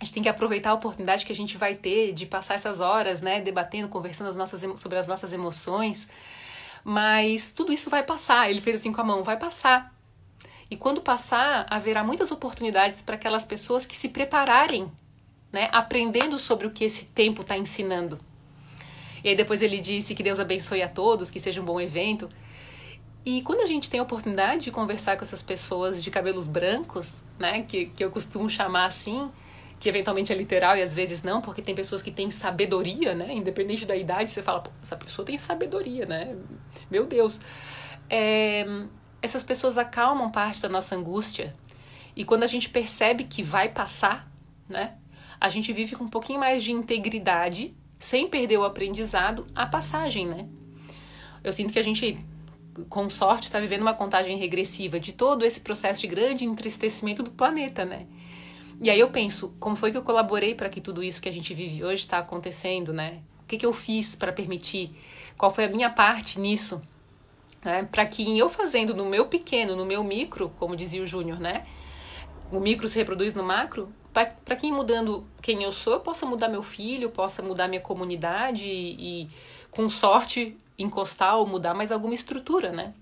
[0.00, 2.80] a gente tem que aproveitar a oportunidade que a gente vai ter de passar essas
[2.80, 6.08] horas, né, debatendo, conversando as nossas, sobre as nossas emoções.
[6.84, 8.48] Mas tudo isso vai passar.
[8.48, 9.92] Ele fez assim com a mão: vai passar.
[10.70, 14.90] E quando passar, haverá muitas oportunidades para aquelas pessoas que se prepararem,
[15.50, 18.20] né, aprendendo sobre o que esse tempo está ensinando.
[19.24, 22.28] E aí depois ele disse que Deus abençoe a todos, que seja um bom evento.
[23.30, 27.24] E quando a gente tem a oportunidade de conversar com essas pessoas de cabelos brancos,
[27.38, 29.30] né, que, que eu costumo chamar assim,
[29.78, 33.34] que eventualmente é literal e às vezes não, porque tem pessoas que têm sabedoria, né,
[33.34, 36.34] independente da idade, você fala, essa pessoa tem sabedoria, né,
[36.90, 37.38] meu Deus.
[38.08, 38.64] É,
[39.20, 41.54] essas pessoas acalmam parte da nossa angústia.
[42.16, 44.26] E quando a gente percebe que vai passar,
[44.66, 44.94] né,
[45.38, 50.26] a gente vive com um pouquinho mais de integridade, sem perder o aprendizado, a passagem,
[50.26, 50.48] né.
[51.44, 52.26] Eu sinto que a gente
[52.88, 57.30] com sorte, está vivendo uma contagem regressiva de todo esse processo de grande entristecimento do
[57.30, 58.06] planeta, né?
[58.80, 61.32] E aí eu penso, como foi que eu colaborei para que tudo isso que a
[61.32, 63.20] gente vive hoje está acontecendo, né?
[63.42, 64.90] O que, que eu fiz para permitir?
[65.36, 66.80] Qual foi a minha parte nisso?
[67.64, 67.88] Né?
[67.90, 71.66] Para que eu fazendo no meu pequeno, no meu micro, como dizia o Júnior, né?
[72.52, 76.48] O micro se reproduz no macro, para que mudando quem eu sou, eu possa mudar
[76.48, 79.28] meu filho, possa mudar minha comunidade e, e
[79.70, 82.94] com sorte encostar ou mudar mais alguma estrutura, né?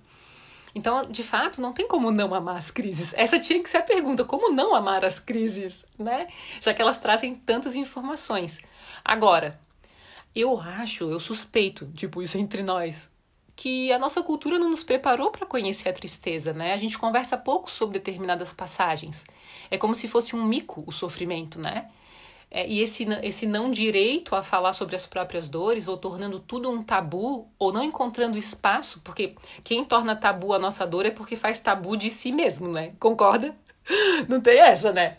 [0.74, 3.14] Então, de fato, não tem como não amar as crises.
[3.16, 6.28] Essa tinha que ser a pergunta: como não amar as crises, né?
[6.60, 8.60] Já que elas trazem tantas informações.
[9.04, 9.58] Agora,
[10.34, 13.10] eu acho, eu suspeito, tipo, isso entre nós,
[13.56, 16.74] que a nossa cultura não nos preparou para conhecer a tristeza, né?
[16.74, 19.24] A gente conversa pouco sobre determinadas passagens.
[19.70, 21.90] É como se fosse um mico o sofrimento, né?
[22.50, 26.70] É, e esse, esse não direito a falar sobre as próprias dores, ou tornando tudo
[26.70, 31.37] um tabu, ou não encontrando espaço, porque quem torna tabu a nossa dor é porque
[31.37, 32.92] faz tabu de si mesmo, né?
[33.00, 33.54] Concorda?
[34.28, 35.18] Não tem essa, né?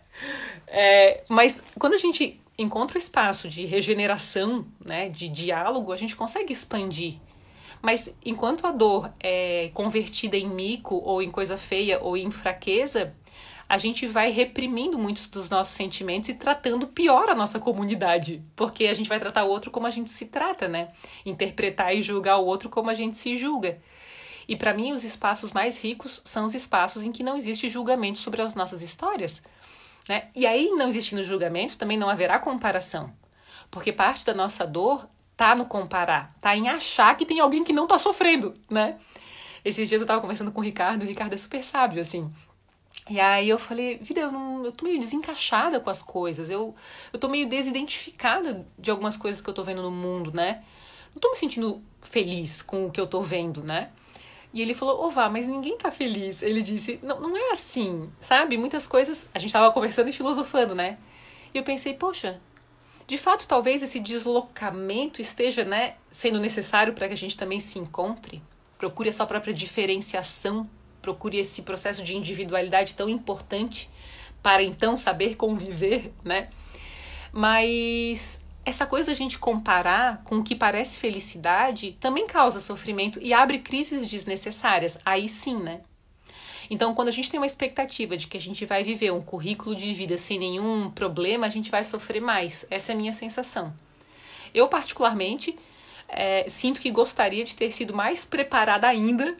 [0.68, 6.16] É, mas quando a gente encontra o espaço de regeneração, né, de diálogo, a gente
[6.16, 7.16] consegue expandir.
[7.82, 13.14] Mas enquanto a dor é convertida em mico, ou em coisa feia, ou em fraqueza,
[13.70, 18.88] a gente vai reprimindo muitos dos nossos sentimentos e tratando pior a nossa comunidade, porque
[18.88, 20.90] a gente vai tratar o outro como a gente se trata, né?
[21.26, 23.82] Interpretar e julgar o outro como a gente se julga.
[24.48, 28.20] E para mim, os espaços mais ricos são os espaços em que não existe julgamento
[28.20, 29.42] sobre as nossas histórias.
[30.08, 30.30] Né?
[30.34, 33.14] E aí, não existindo julgamento, também não haverá comparação.
[33.70, 37.74] Porque parte da nossa dor tá no comparar, tá em achar que tem alguém que
[37.74, 38.98] não tá sofrendo, né?
[39.64, 42.32] Esses dias eu tava conversando com o Ricardo, o Ricardo é super sábio, assim.
[43.10, 46.76] E aí eu falei, vida, eu, não, eu tô meio desencaixada com as coisas, eu,
[47.14, 50.64] eu tô meio desidentificada de algumas coisas que eu tô vendo no mundo, né?
[51.14, 53.92] Não tô me sentindo feliz com o que eu tô vendo, né?
[54.54, 56.42] E ele falou, ô Vá, mas ninguém tá feliz.
[56.42, 58.58] Ele disse, não, não é assim, sabe?
[58.58, 60.98] Muitas coisas, a gente tava conversando e filosofando, né?
[61.54, 62.42] E eu pensei, poxa,
[63.06, 67.80] de fato, talvez esse deslocamento esteja, né, sendo necessário para que a gente também se
[67.80, 68.44] encontre.
[68.78, 70.70] Procure a sua própria diferenciação
[71.02, 73.90] procure esse processo de individualidade tão importante
[74.42, 76.50] para então saber conviver, né?
[77.32, 83.34] Mas essa coisa da gente comparar com o que parece felicidade também causa sofrimento e
[83.34, 84.98] abre crises desnecessárias.
[85.06, 85.82] Aí sim, né?
[86.70, 89.76] Então, quando a gente tem uma expectativa de que a gente vai viver um currículo
[89.76, 92.66] de vida sem nenhum problema, a gente vai sofrer mais.
[92.70, 93.74] Essa é a minha sensação.
[94.54, 95.58] Eu, particularmente,
[96.10, 99.38] é, sinto que gostaria de ter sido mais preparada ainda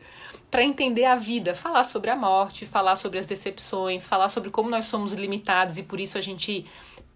[0.50, 4.70] para entender a vida, falar sobre a morte, falar sobre as decepções, falar sobre como
[4.70, 6.66] nós somos limitados e por isso a gente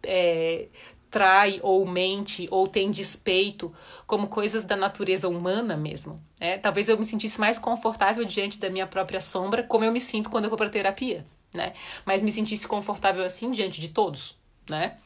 [0.03, 0.67] é,
[1.09, 3.73] trai ou mente ou tem despeito
[4.05, 6.15] como coisas da natureza humana mesmo.
[6.39, 6.57] Né?
[6.57, 10.29] Talvez eu me sentisse mais confortável diante da minha própria sombra, como eu me sinto
[10.29, 11.73] quando eu vou para terapia, né?
[12.05, 14.37] Mas me sentisse confortável assim diante de todos,
[14.69, 14.97] né?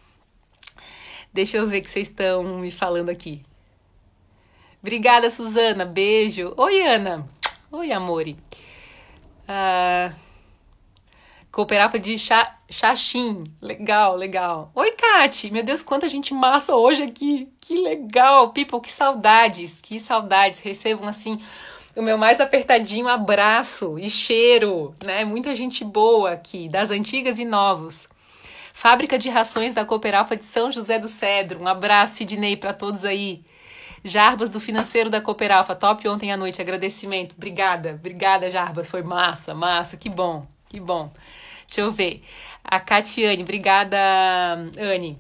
[1.34, 3.44] Deixa eu ver o que vocês estão me falando aqui.
[4.82, 5.84] Obrigada, Suzana.
[5.84, 6.54] Beijo.
[6.56, 7.28] Oi, Ana.
[7.78, 8.38] Oi, amore.
[9.50, 10.16] Uh,
[11.52, 12.16] cooperava de
[12.72, 13.44] Xaxim.
[13.62, 14.72] Legal, legal.
[14.74, 15.52] Oi, Kati.
[15.52, 17.50] Meu Deus, quanta gente massa hoje aqui.
[17.60, 18.52] Que legal.
[18.54, 19.82] People, que saudades.
[19.82, 20.60] Que saudades.
[20.60, 21.42] Recebam, assim,
[21.94, 25.26] o meu mais apertadinho abraço e cheiro, né?
[25.26, 28.08] Muita gente boa aqui, das antigas e novos.
[28.74, 31.62] Fábrica de Rações da Cooperalfa de São José do Cedro.
[31.62, 33.44] Um abraço, Sidney, para todos aí.
[34.08, 37.34] Jarbas, do financeiro da Cooperalfa, top ontem à noite, agradecimento.
[37.36, 41.12] Obrigada, obrigada, Jarbas, foi massa, massa, que bom, que bom.
[41.66, 42.24] Deixa eu ver.
[42.64, 43.98] A Catiane, obrigada,
[44.78, 45.18] Anne.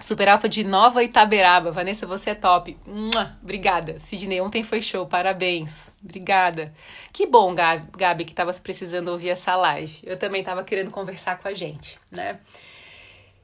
[0.00, 1.70] Superalfa de Nova Itaberaba.
[1.70, 2.76] Vanessa, você é top.
[2.84, 4.00] Mua, obrigada.
[4.00, 5.06] Sidney, ontem foi show.
[5.06, 5.92] Parabéns.
[6.02, 6.74] Obrigada.
[7.12, 10.00] Que bom, Gabi que estava precisando ouvir essa live.
[10.02, 12.40] Eu também estava querendo conversar com a gente, né?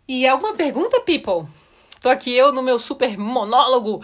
[0.09, 1.47] E alguma pergunta, people?
[2.01, 4.03] Tô aqui eu no meu super monólogo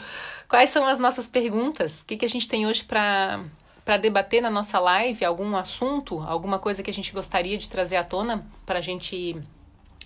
[0.52, 2.02] Quais são as nossas perguntas?
[2.02, 3.42] O que, que a gente tem hoje para
[3.86, 7.96] para debater na nossa live algum assunto, alguma coisa que a gente gostaria de trazer
[7.96, 9.34] à tona para a gente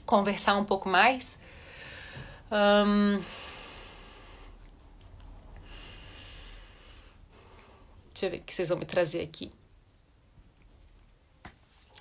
[0.07, 1.37] conversar um pouco mais.
[2.49, 3.19] Um...
[8.13, 9.51] Deixa eu ver o que vocês vão me trazer aqui.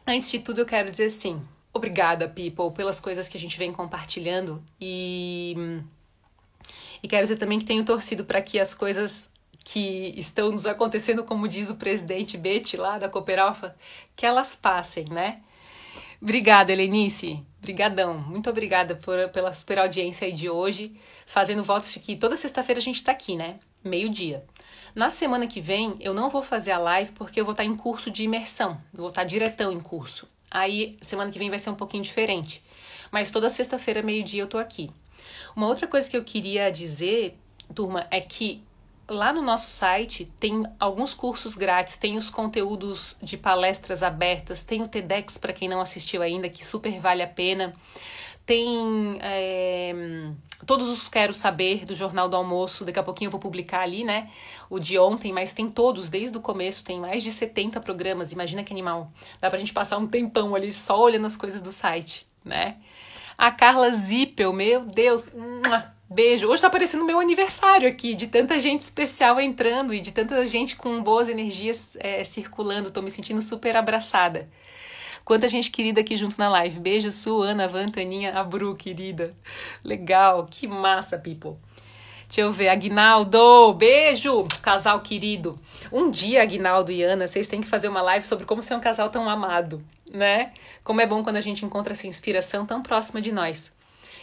[0.05, 1.41] Antes de tudo, eu quero dizer assim:
[1.73, 5.81] obrigada, people, pelas coisas que a gente vem compartilhando e
[7.05, 9.29] e quero dizer também que tenho torcido para que as coisas
[9.63, 13.75] que estão nos acontecendo, como diz o presidente Betty lá da Cooperalfa,
[14.15, 15.35] que elas passem, né?
[16.19, 17.45] Obrigada, Helenice.
[17.61, 18.17] Brigadão.
[18.17, 22.79] Muito obrigada por, pela super audiência aí de hoje, fazendo votos de que toda sexta-feira
[22.79, 23.59] a gente está aqui, né?
[23.83, 24.43] Meio-dia.
[24.95, 27.69] Na semana que vem, eu não vou fazer a live porque eu vou estar tá
[27.69, 28.81] em curso de imersão.
[28.91, 30.27] vou estar tá diretão em curso.
[30.49, 32.63] Aí, semana que vem vai ser um pouquinho diferente.
[33.11, 34.89] Mas toda sexta-feira, meio-dia, eu tô aqui.
[35.55, 37.37] Uma outra coisa que eu queria dizer,
[37.73, 38.63] turma, é que
[39.07, 44.81] lá no nosso site tem alguns cursos grátis, tem os conteúdos de palestras abertas, tem
[44.81, 47.73] o TEDx para quem não assistiu ainda, que super vale a pena.
[48.45, 49.91] Tem é,
[50.67, 54.03] todos os Quero Saber do Jornal do Almoço, daqui a pouquinho eu vou publicar ali,
[54.03, 54.29] né?
[54.69, 58.63] O de ontem, mas tem todos, desde o começo, tem mais de 70 programas, imagina
[58.63, 59.11] que animal.
[59.41, 62.77] Dá pra gente passar um tempão ali só olhando as coisas do site, né?
[63.37, 65.29] A Carla Zippel, meu Deus,
[66.09, 66.47] beijo.
[66.47, 70.75] Hoje tá parecendo meu aniversário aqui, de tanta gente especial entrando e de tanta gente
[70.77, 72.91] com boas energias é, circulando.
[72.91, 74.49] Tô me sentindo super abraçada.
[75.25, 76.79] Quanta gente querida aqui junto na live.
[76.79, 79.35] Beijo, Su, Ana, Van, Taninha, a Bru, querida.
[79.83, 81.57] Legal, que massa, people.
[82.35, 85.57] Deixa eu ver, Agnaldo, beijo, casal querido.
[85.89, 88.81] Um dia, Agnaldo e Ana, vocês têm que fazer uma live sobre como ser um
[88.81, 90.51] casal tão amado né?
[90.83, 93.71] Como é bom quando a gente encontra essa inspiração tão próxima de nós.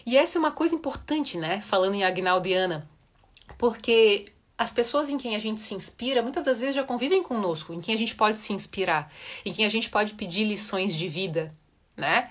[0.04, 1.62] E essa é uma coisa importante, né?
[1.62, 2.86] Falando em Agnaldo e Ana,
[3.56, 4.26] porque
[4.58, 7.80] as pessoas em quem a gente se inspira muitas das vezes já convivem conosco, em
[7.80, 9.10] quem a gente pode se inspirar,
[9.42, 11.54] em quem a gente pode pedir lições de vida,
[11.96, 12.30] né?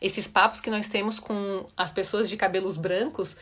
[0.00, 3.36] Esses papos que nós temos com as pessoas de cabelos brancos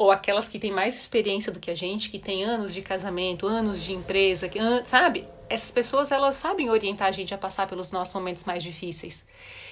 [0.00, 3.46] ou aquelas que têm mais experiência do que a gente, que tem anos de casamento,
[3.46, 5.26] anos de empresa, que, sabe?
[5.46, 9.26] Essas pessoas elas sabem orientar a gente a passar pelos nossos momentos mais difíceis.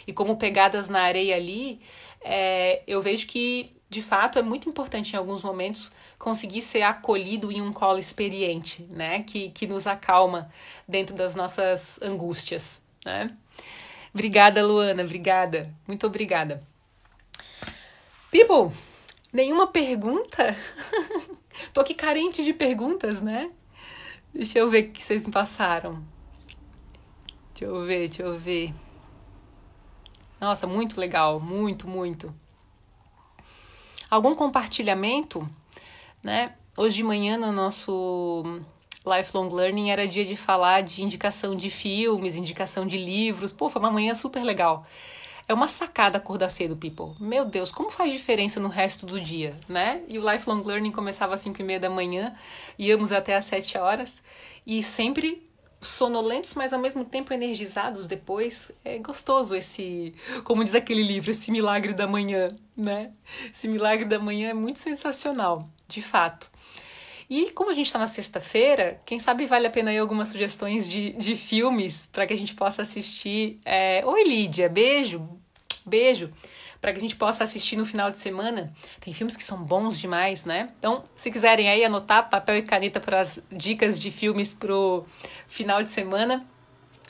[0.06, 1.80] E como pegadas na areia ali,
[2.20, 7.50] é, eu vejo que de fato é muito importante em alguns momentos conseguir ser acolhido
[7.50, 9.22] em um colo experiente, né?
[9.22, 10.52] Que, que nos acalma
[10.86, 13.34] dentro das nossas angústias, né?
[14.12, 15.74] Obrigada, Luana, obrigada.
[15.86, 16.60] Muito obrigada.
[18.30, 18.76] People,
[19.32, 20.56] nenhuma pergunta?
[21.72, 23.50] Tô aqui carente de perguntas, né?
[24.32, 26.04] Deixa eu ver o que vocês me passaram.
[27.54, 28.72] Deixa eu ver, deixa eu ver.
[30.40, 32.32] Nossa, muito legal, muito, muito.
[34.08, 35.48] Algum compartilhamento,
[36.22, 36.54] né?
[36.76, 38.60] Hoje de manhã no nosso
[39.04, 43.52] Lifelong Learning era dia de falar de indicação de filmes, indicação de livros.
[43.52, 44.84] Pô, foi uma manhã super legal.
[45.48, 47.14] É uma sacada acordar cedo, people.
[47.18, 50.02] Meu Deus, como faz diferença no resto do dia, né?
[50.06, 52.36] E o Lifelong Learning começava às 5 e meia da manhã,
[52.78, 54.22] íamos até às 7 horas
[54.66, 55.48] e sempre
[55.80, 58.70] sonolentos, mas ao mesmo tempo energizados depois.
[58.84, 63.12] É gostoso esse, como diz aquele livro, esse milagre da manhã, né?
[63.50, 66.50] Esse milagre da manhã é muito sensacional, de fato.
[67.30, 70.88] E como a gente está na sexta-feira, quem sabe vale a pena aí algumas sugestões
[70.88, 73.60] de, de filmes para que a gente possa assistir.
[73.64, 74.02] É...
[74.06, 75.28] Oi, Lídia, beijo,
[75.84, 76.32] beijo.
[76.80, 78.72] Para que a gente possa assistir no final de semana.
[79.00, 80.70] Tem filmes que são bons demais, né?
[80.78, 85.04] Então, se quiserem aí anotar papel e caneta para as dicas de filmes pro
[85.46, 86.46] final de semana,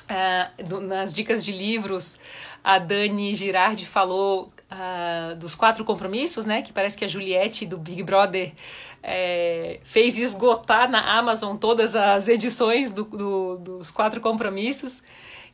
[0.09, 2.19] Uh, do, nas dicas de livros,
[2.65, 6.63] a Dani Girardi falou uh, dos quatro compromissos, né?
[6.63, 8.55] Que parece que a Juliette do Big Brother
[9.03, 15.03] é, fez esgotar na Amazon todas as edições do, do, dos quatro compromissos.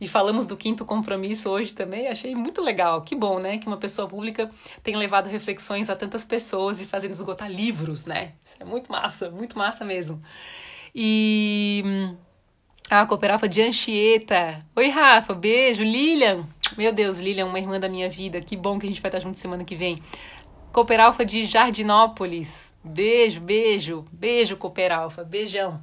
[0.01, 2.09] E falamos do quinto compromisso hoje também.
[2.09, 3.01] Achei muito legal.
[3.01, 3.59] Que bom, né?
[3.59, 4.51] Que uma pessoa pública
[4.83, 8.33] tenha levado reflexões a tantas pessoas e fazendo esgotar livros, né?
[8.45, 10.21] Isso é muito massa, muito massa mesmo.
[10.95, 12.13] E.
[12.91, 14.67] Ah, Cooperava de Anchieta.
[14.77, 15.83] Oi, Rafa, beijo.
[15.83, 16.45] Lilian.
[16.77, 18.41] Meu Deus, Lilian, uma irmã da minha vida.
[18.41, 19.97] Que bom que a gente vai estar junto semana que vem.
[20.73, 22.74] Cooperalfa de Jardinópolis.
[22.85, 25.25] Beijo, beijo, beijo, Cooperalfa.
[25.25, 25.83] Beijão.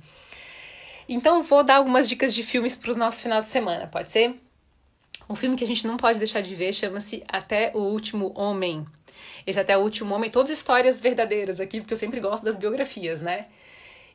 [1.10, 4.40] Então, vou dar algumas dicas de filmes para o nosso final de semana, pode ser?
[5.28, 8.86] Um filme que a gente não pode deixar de ver chama-se Até o Último Homem.
[9.48, 13.22] Esse Até o Último Homem, todas histórias verdadeiras aqui, porque eu sempre gosto das biografias,
[13.22, 13.46] né?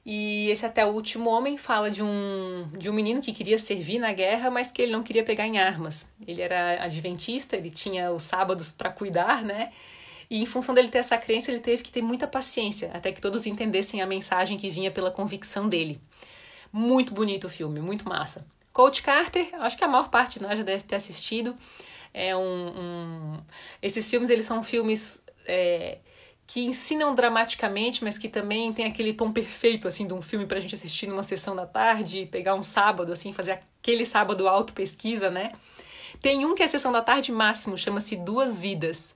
[0.05, 3.99] E esse Até o Último Homem fala de um, de um menino que queria servir
[3.99, 6.09] na guerra, mas que ele não queria pegar em armas.
[6.25, 9.73] Ele era adventista, ele tinha os sábados para cuidar, né?
[10.29, 13.21] E em função dele ter essa crença, ele teve que ter muita paciência, até que
[13.21, 16.01] todos entendessem a mensagem que vinha pela convicção dele.
[16.73, 18.47] Muito bonito o filme, muito massa.
[18.73, 21.57] Coach Carter, acho que a maior parte de nós já deve ter assistido.
[22.13, 23.41] É um, um...
[23.81, 25.99] Esses filmes, eles são filmes é,
[26.47, 30.61] que ensinam dramaticamente, mas que também tem aquele tom perfeito, assim, de um filme pra
[30.61, 35.51] gente assistir numa sessão da tarde, pegar um sábado, assim, fazer aquele sábado auto-pesquisa, né?
[36.21, 39.15] Tem um que é a sessão da tarde máximo, chama-se Duas Vidas.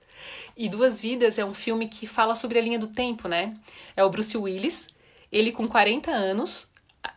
[0.55, 3.55] E Duas Vidas é um filme que fala sobre a linha do tempo, né?
[3.95, 4.87] É o Bruce Willis,
[5.31, 6.69] ele com 40 anos,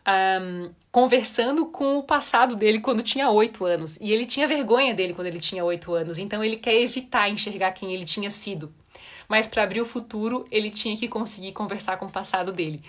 [0.07, 3.97] um, conversando com o passado dele quando tinha 8 anos.
[4.01, 7.71] E ele tinha vergonha dele quando ele tinha 8 anos, então ele quer evitar enxergar
[7.71, 8.73] quem ele tinha sido.
[9.27, 12.81] Mas para abrir o futuro, ele tinha que conseguir conversar com o passado dele.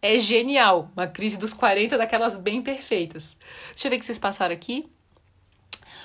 [0.00, 3.36] É genial, uma crise dos 40 daquelas bem perfeitas.
[3.72, 4.90] Deixa eu ver o que vocês passaram aqui.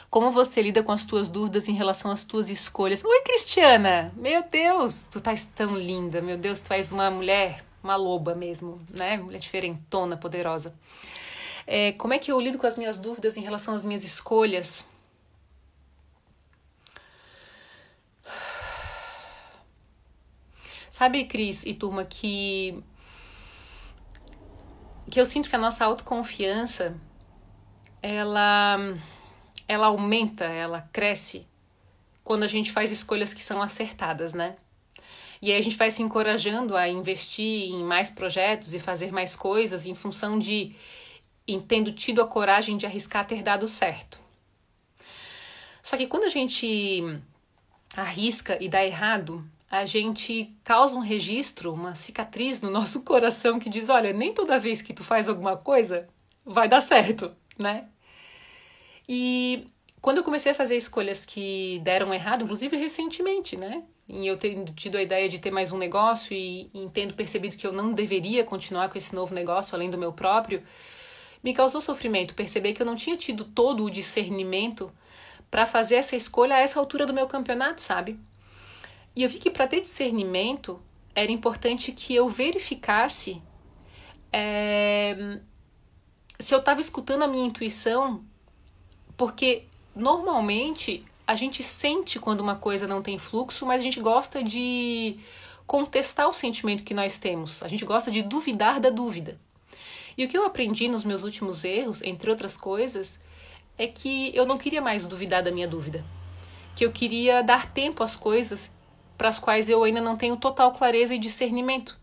[0.09, 3.03] Como você lida com as tuas dúvidas em relação às tuas escolhas?
[3.03, 4.13] Oi, Cristiana!
[4.15, 6.21] Meu Deus, tu estás tão linda.
[6.21, 9.17] Meu Deus, tu és uma mulher, uma loba mesmo, né?
[9.17, 10.73] Mulher diferentona, poderosa.
[11.65, 14.87] É, como é que eu lido com as minhas dúvidas em relação às minhas escolhas?
[20.89, 22.81] Sabe, Cris e turma, que
[25.11, 26.95] que eu sinto que a nossa autoconfiança
[28.01, 28.77] ela
[29.67, 31.47] ela aumenta, ela cresce
[32.23, 34.55] quando a gente faz escolhas que são acertadas, né?
[35.41, 39.35] E aí a gente vai se encorajando a investir em mais projetos e fazer mais
[39.35, 40.75] coisas em função de
[41.47, 44.19] em tendo tido a coragem de arriscar ter dado certo.
[45.81, 47.01] Só que quando a gente
[47.95, 53.69] arrisca e dá errado, a gente causa um registro, uma cicatriz no nosso coração que
[53.69, 56.07] diz: olha, nem toda vez que tu faz alguma coisa
[56.43, 57.87] vai dar certo, né?
[59.07, 59.67] E
[60.01, 63.83] quando eu comecei a fazer escolhas que deram errado, inclusive recentemente, né?
[64.07, 67.57] E eu tendo tido a ideia de ter mais um negócio e, e tendo percebido
[67.57, 70.63] que eu não deveria continuar com esse novo negócio além do meu próprio,
[71.43, 74.91] me causou sofrimento perceber que eu não tinha tido todo o discernimento
[75.51, 78.19] para fazer essa escolha a essa altura do meu campeonato, sabe?
[79.15, 80.81] E eu vi que para ter discernimento
[81.15, 83.41] era importante que eu verificasse
[84.31, 85.39] é,
[86.39, 88.23] se eu estava escutando a minha intuição
[89.17, 89.63] porque
[89.95, 95.17] normalmente a gente sente quando uma coisa não tem fluxo, mas a gente gosta de
[95.65, 97.61] contestar o sentimento que nós temos.
[97.61, 99.37] A gente gosta de duvidar da dúvida.
[100.17, 103.19] E o que eu aprendi nos meus últimos erros, entre outras coisas,
[103.77, 106.05] é que eu não queria mais duvidar da minha dúvida.
[106.75, 108.71] Que eu queria dar tempo às coisas
[109.17, 111.99] para as quais eu ainda não tenho total clareza e discernimento.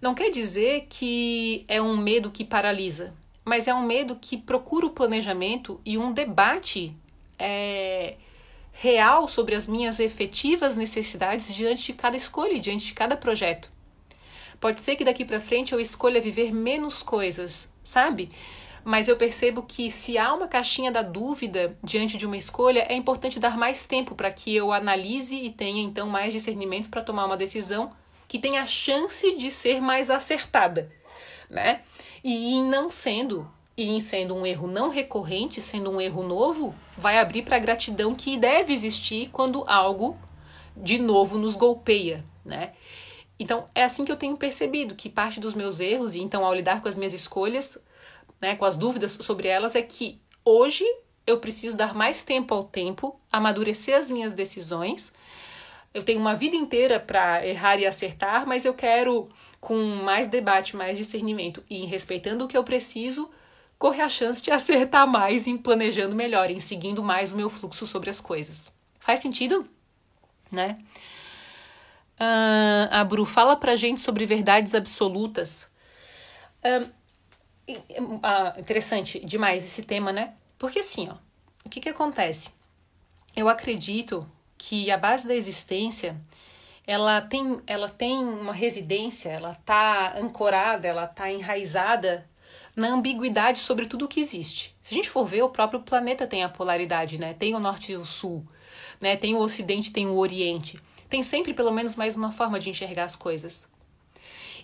[0.00, 3.14] Não quer dizer que é um medo que paralisa,
[3.46, 6.92] mas é um medo que procura o planejamento e um debate
[7.38, 8.16] é,
[8.72, 13.70] real sobre as minhas efetivas necessidades diante de cada escolha, diante de cada projeto.
[14.58, 18.30] Pode ser que daqui para frente eu escolha viver menos coisas, sabe?
[18.84, 22.94] Mas eu percebo que se há uma caixinha da dúvida diante de uma escolha, é
[22.96, 27.26] importante dar mais tempo para que eu analise e tenha então mais discernimento para tomar
[27.26, 27.92] uma decisão
[28.26, 30.90] que tenha a chance de ser mais acertada,
[31.48, 31.82] né?
[32.22, 36.74] E em não sendo, e em sendo um erro não recorrente, sendo um erro novo,
[36.96, 40.16] vai abrir para a gratidão que deve existir quando algo
[40.76, 42.72] de novo nos golpeia, né?
[43.38, 46.54] Então, é assim que eu tenho percebido que parte dos meus erros, e então ao
[46.54, 47.78] lidar com as minhas escolhas,
[48.40, 50.84] né, com as dúvidas sobre elas, é que hoje
[51.26, 55.12] eu preciso dar mais tempo ao tempo, amadurecer as minhas decisões.
[55.92, 59.28] Eu tenho uma vida inteira para errar e acertar, mas eu quero,
[59.66, 63.28] com mais debate, mais discernimento e respeitando o que eu preciso,
[63.76, 67.84] correr a chance de acertar mais em planejando melhor, em seguindo mais o meu fluxo
[67.84, 68.72] sobre as coisas.
[69.00, 69.68] Faz sentido?
[70.52, 70.78] Né?
[72.14, 75.68] Uh, a Bru, fala pra gente sobre verdades absolutas.
[76.64, 76.88] Uh,
[78.60, 80.34] interessante demais esse tema, né?
[80.56, 81.16] Porque assim, ó,
[81.64, 82.50] o que que acontece?
[83.34, 86.16] Eu acredito que a base da existência
[86.86, 92.28] ela tem, ela tem uma residência, ela tá ancorada, ela tá enraizada
[92.74, 94.76] na ambiguidade sobre tudo o que existe.
[94.82, 97.34] Se a gente for ver, o próprio planeta tem a polaridade, né?
[97.34, 98.46] Tem o norte e o sul,
[99.00, 99.16] né?
[99.16, 100.78] Tem o ocidente, tem o oriente
[101.08, 103.68] tem sempre pelo menos mais uma forma de enxergar as coisas.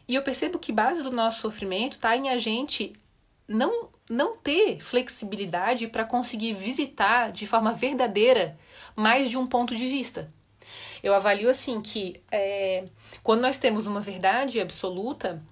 [0.07, 2.93] E eu percebo que base do nosso sofrimento está em a gente
[3.47, 8.59] não, não ter flexibilidade para conseguir visitar de forma verdadeira
[8.97, 10.33] mais de um ponto de vista.
[11.03, 12.85] Eu avalio assim que é,
[13.23, 15.43] quando nós temos uma verdade absoluta,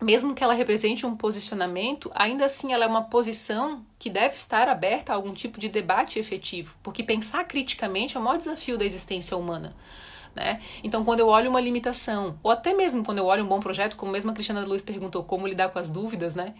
[0.00, 4.68] mesmo que ela represente um posicionamento, ainda assim ela é uma posição que deve estar
[4.68, 8.84] aberta a algum tipo de debate efetivo, porque pensar criticamente é o maior desafio da
[8.84, 9.74] existência humana.
[10.34, 10.62] Né?
[10.82, 13.96] Então, quando eu olho uma limitação, ou até mesmo quando eu olho um bom projeto,
[13.96, 16.54] como mesmo a Cristiana Luiz perguntou, como lidar com as dúvidas, né?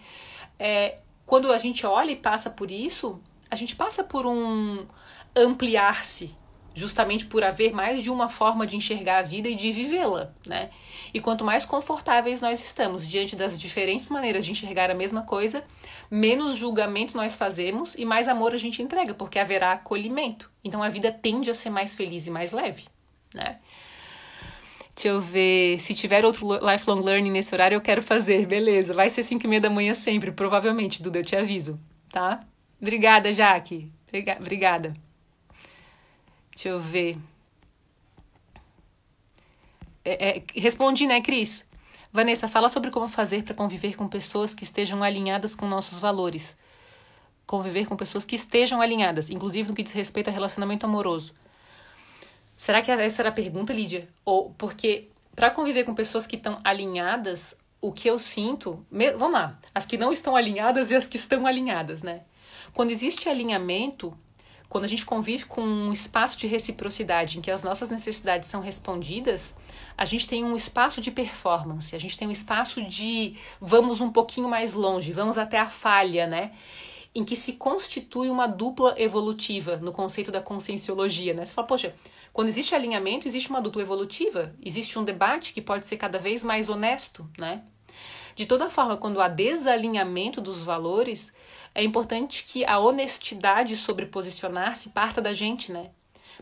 [0.59, 3.19] É, quando a gente olha e passa por isso,
[3.51, 4.87] a gente passa por um
[5.35, 6.37] ampliar-se,
[6.75, 10.71] justamente por haver mais de uma forma de enxergar a vida e de vivê-la, né?
[11.13, 15.65] E quanto mais confortáveis nós estamos diante das diferentes maneiras de enxergar a mesma coisa,
[16.11, 20.51] menos julgamento nós fazemos e mais amor a gente entrega, porque haverá acolhimento.
[20.65, 22.85] Então a vida tende a ser mais feliz e mais leve
[23.35, 23.59] né?
[24.95, 25.81] Deixa eu ver.
[25.81, 28.47] Se tiver outro lifelong learning nesse horário, eu quero fazer.
[28.47, 28.93] Beleza.
[28.93, 32.45] Vai ser 5 e meia da manhã sempre, provavelmente, Duda, eu te aviso, tá?
[32.81, 33.91] Obrigada, Jaque.
[34.39, 34.95] Obrigada.
[36.53, 37.19] Deixa eu ver.
[40.05, 41.67] É, é, respondi, né, Cris?
[42.13, 46.57] Vanessa, fala sobre como fazer para conviver com pessoas que estejam alinhadas com nossos valores.
[47.47, 51.35] Conviver com pessoas que estejam alinhadas, inclusive no que diz respeito a relacionamento amoroso.
[52.57, 54.09] Será que essa era a pergunta, Lídia?
[54.25, 59.33] Ou porque para conviver com pessoas que estão alinhadas, o que eu sinto, me, vamos
[59.33, 62.23] lá, as que não estão alinhadas e as que estão alinhadas, né?
[62.73, 64.17] Quando existe alinhamento,
[64.73, 68.63] quando a gente convive com um espaço de reciprocidade em que as nossas necessidades são
[68.63, 69.55] respondidas,
[69.99, 74.11] a gente tem um espaço de performance, a gente tem um espaço de vamos um
[74.11, 76.53] pouquinho mais longe, vamos até a falha, né?
[77.15, 81.45] Em que se constitui uma dupla evolutiva no conceito da conscienciologia, né?
[81.45, 81.95] Você fala, poxa,
[82.33, 86.43] quando existe alinhamento, existe uma dupla evolutiva, existe um debate que pode ser cada vez
[86.43, 87.63] mais honesto, né?
[88.35, 91.35] De toda forma, quando há desalinhamento dos valores,
[91.75, 95.91] é importante que a honestidade sobre posicionar-se parta da gente, né?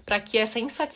[0.05, 0.91] Para que essa insatisfação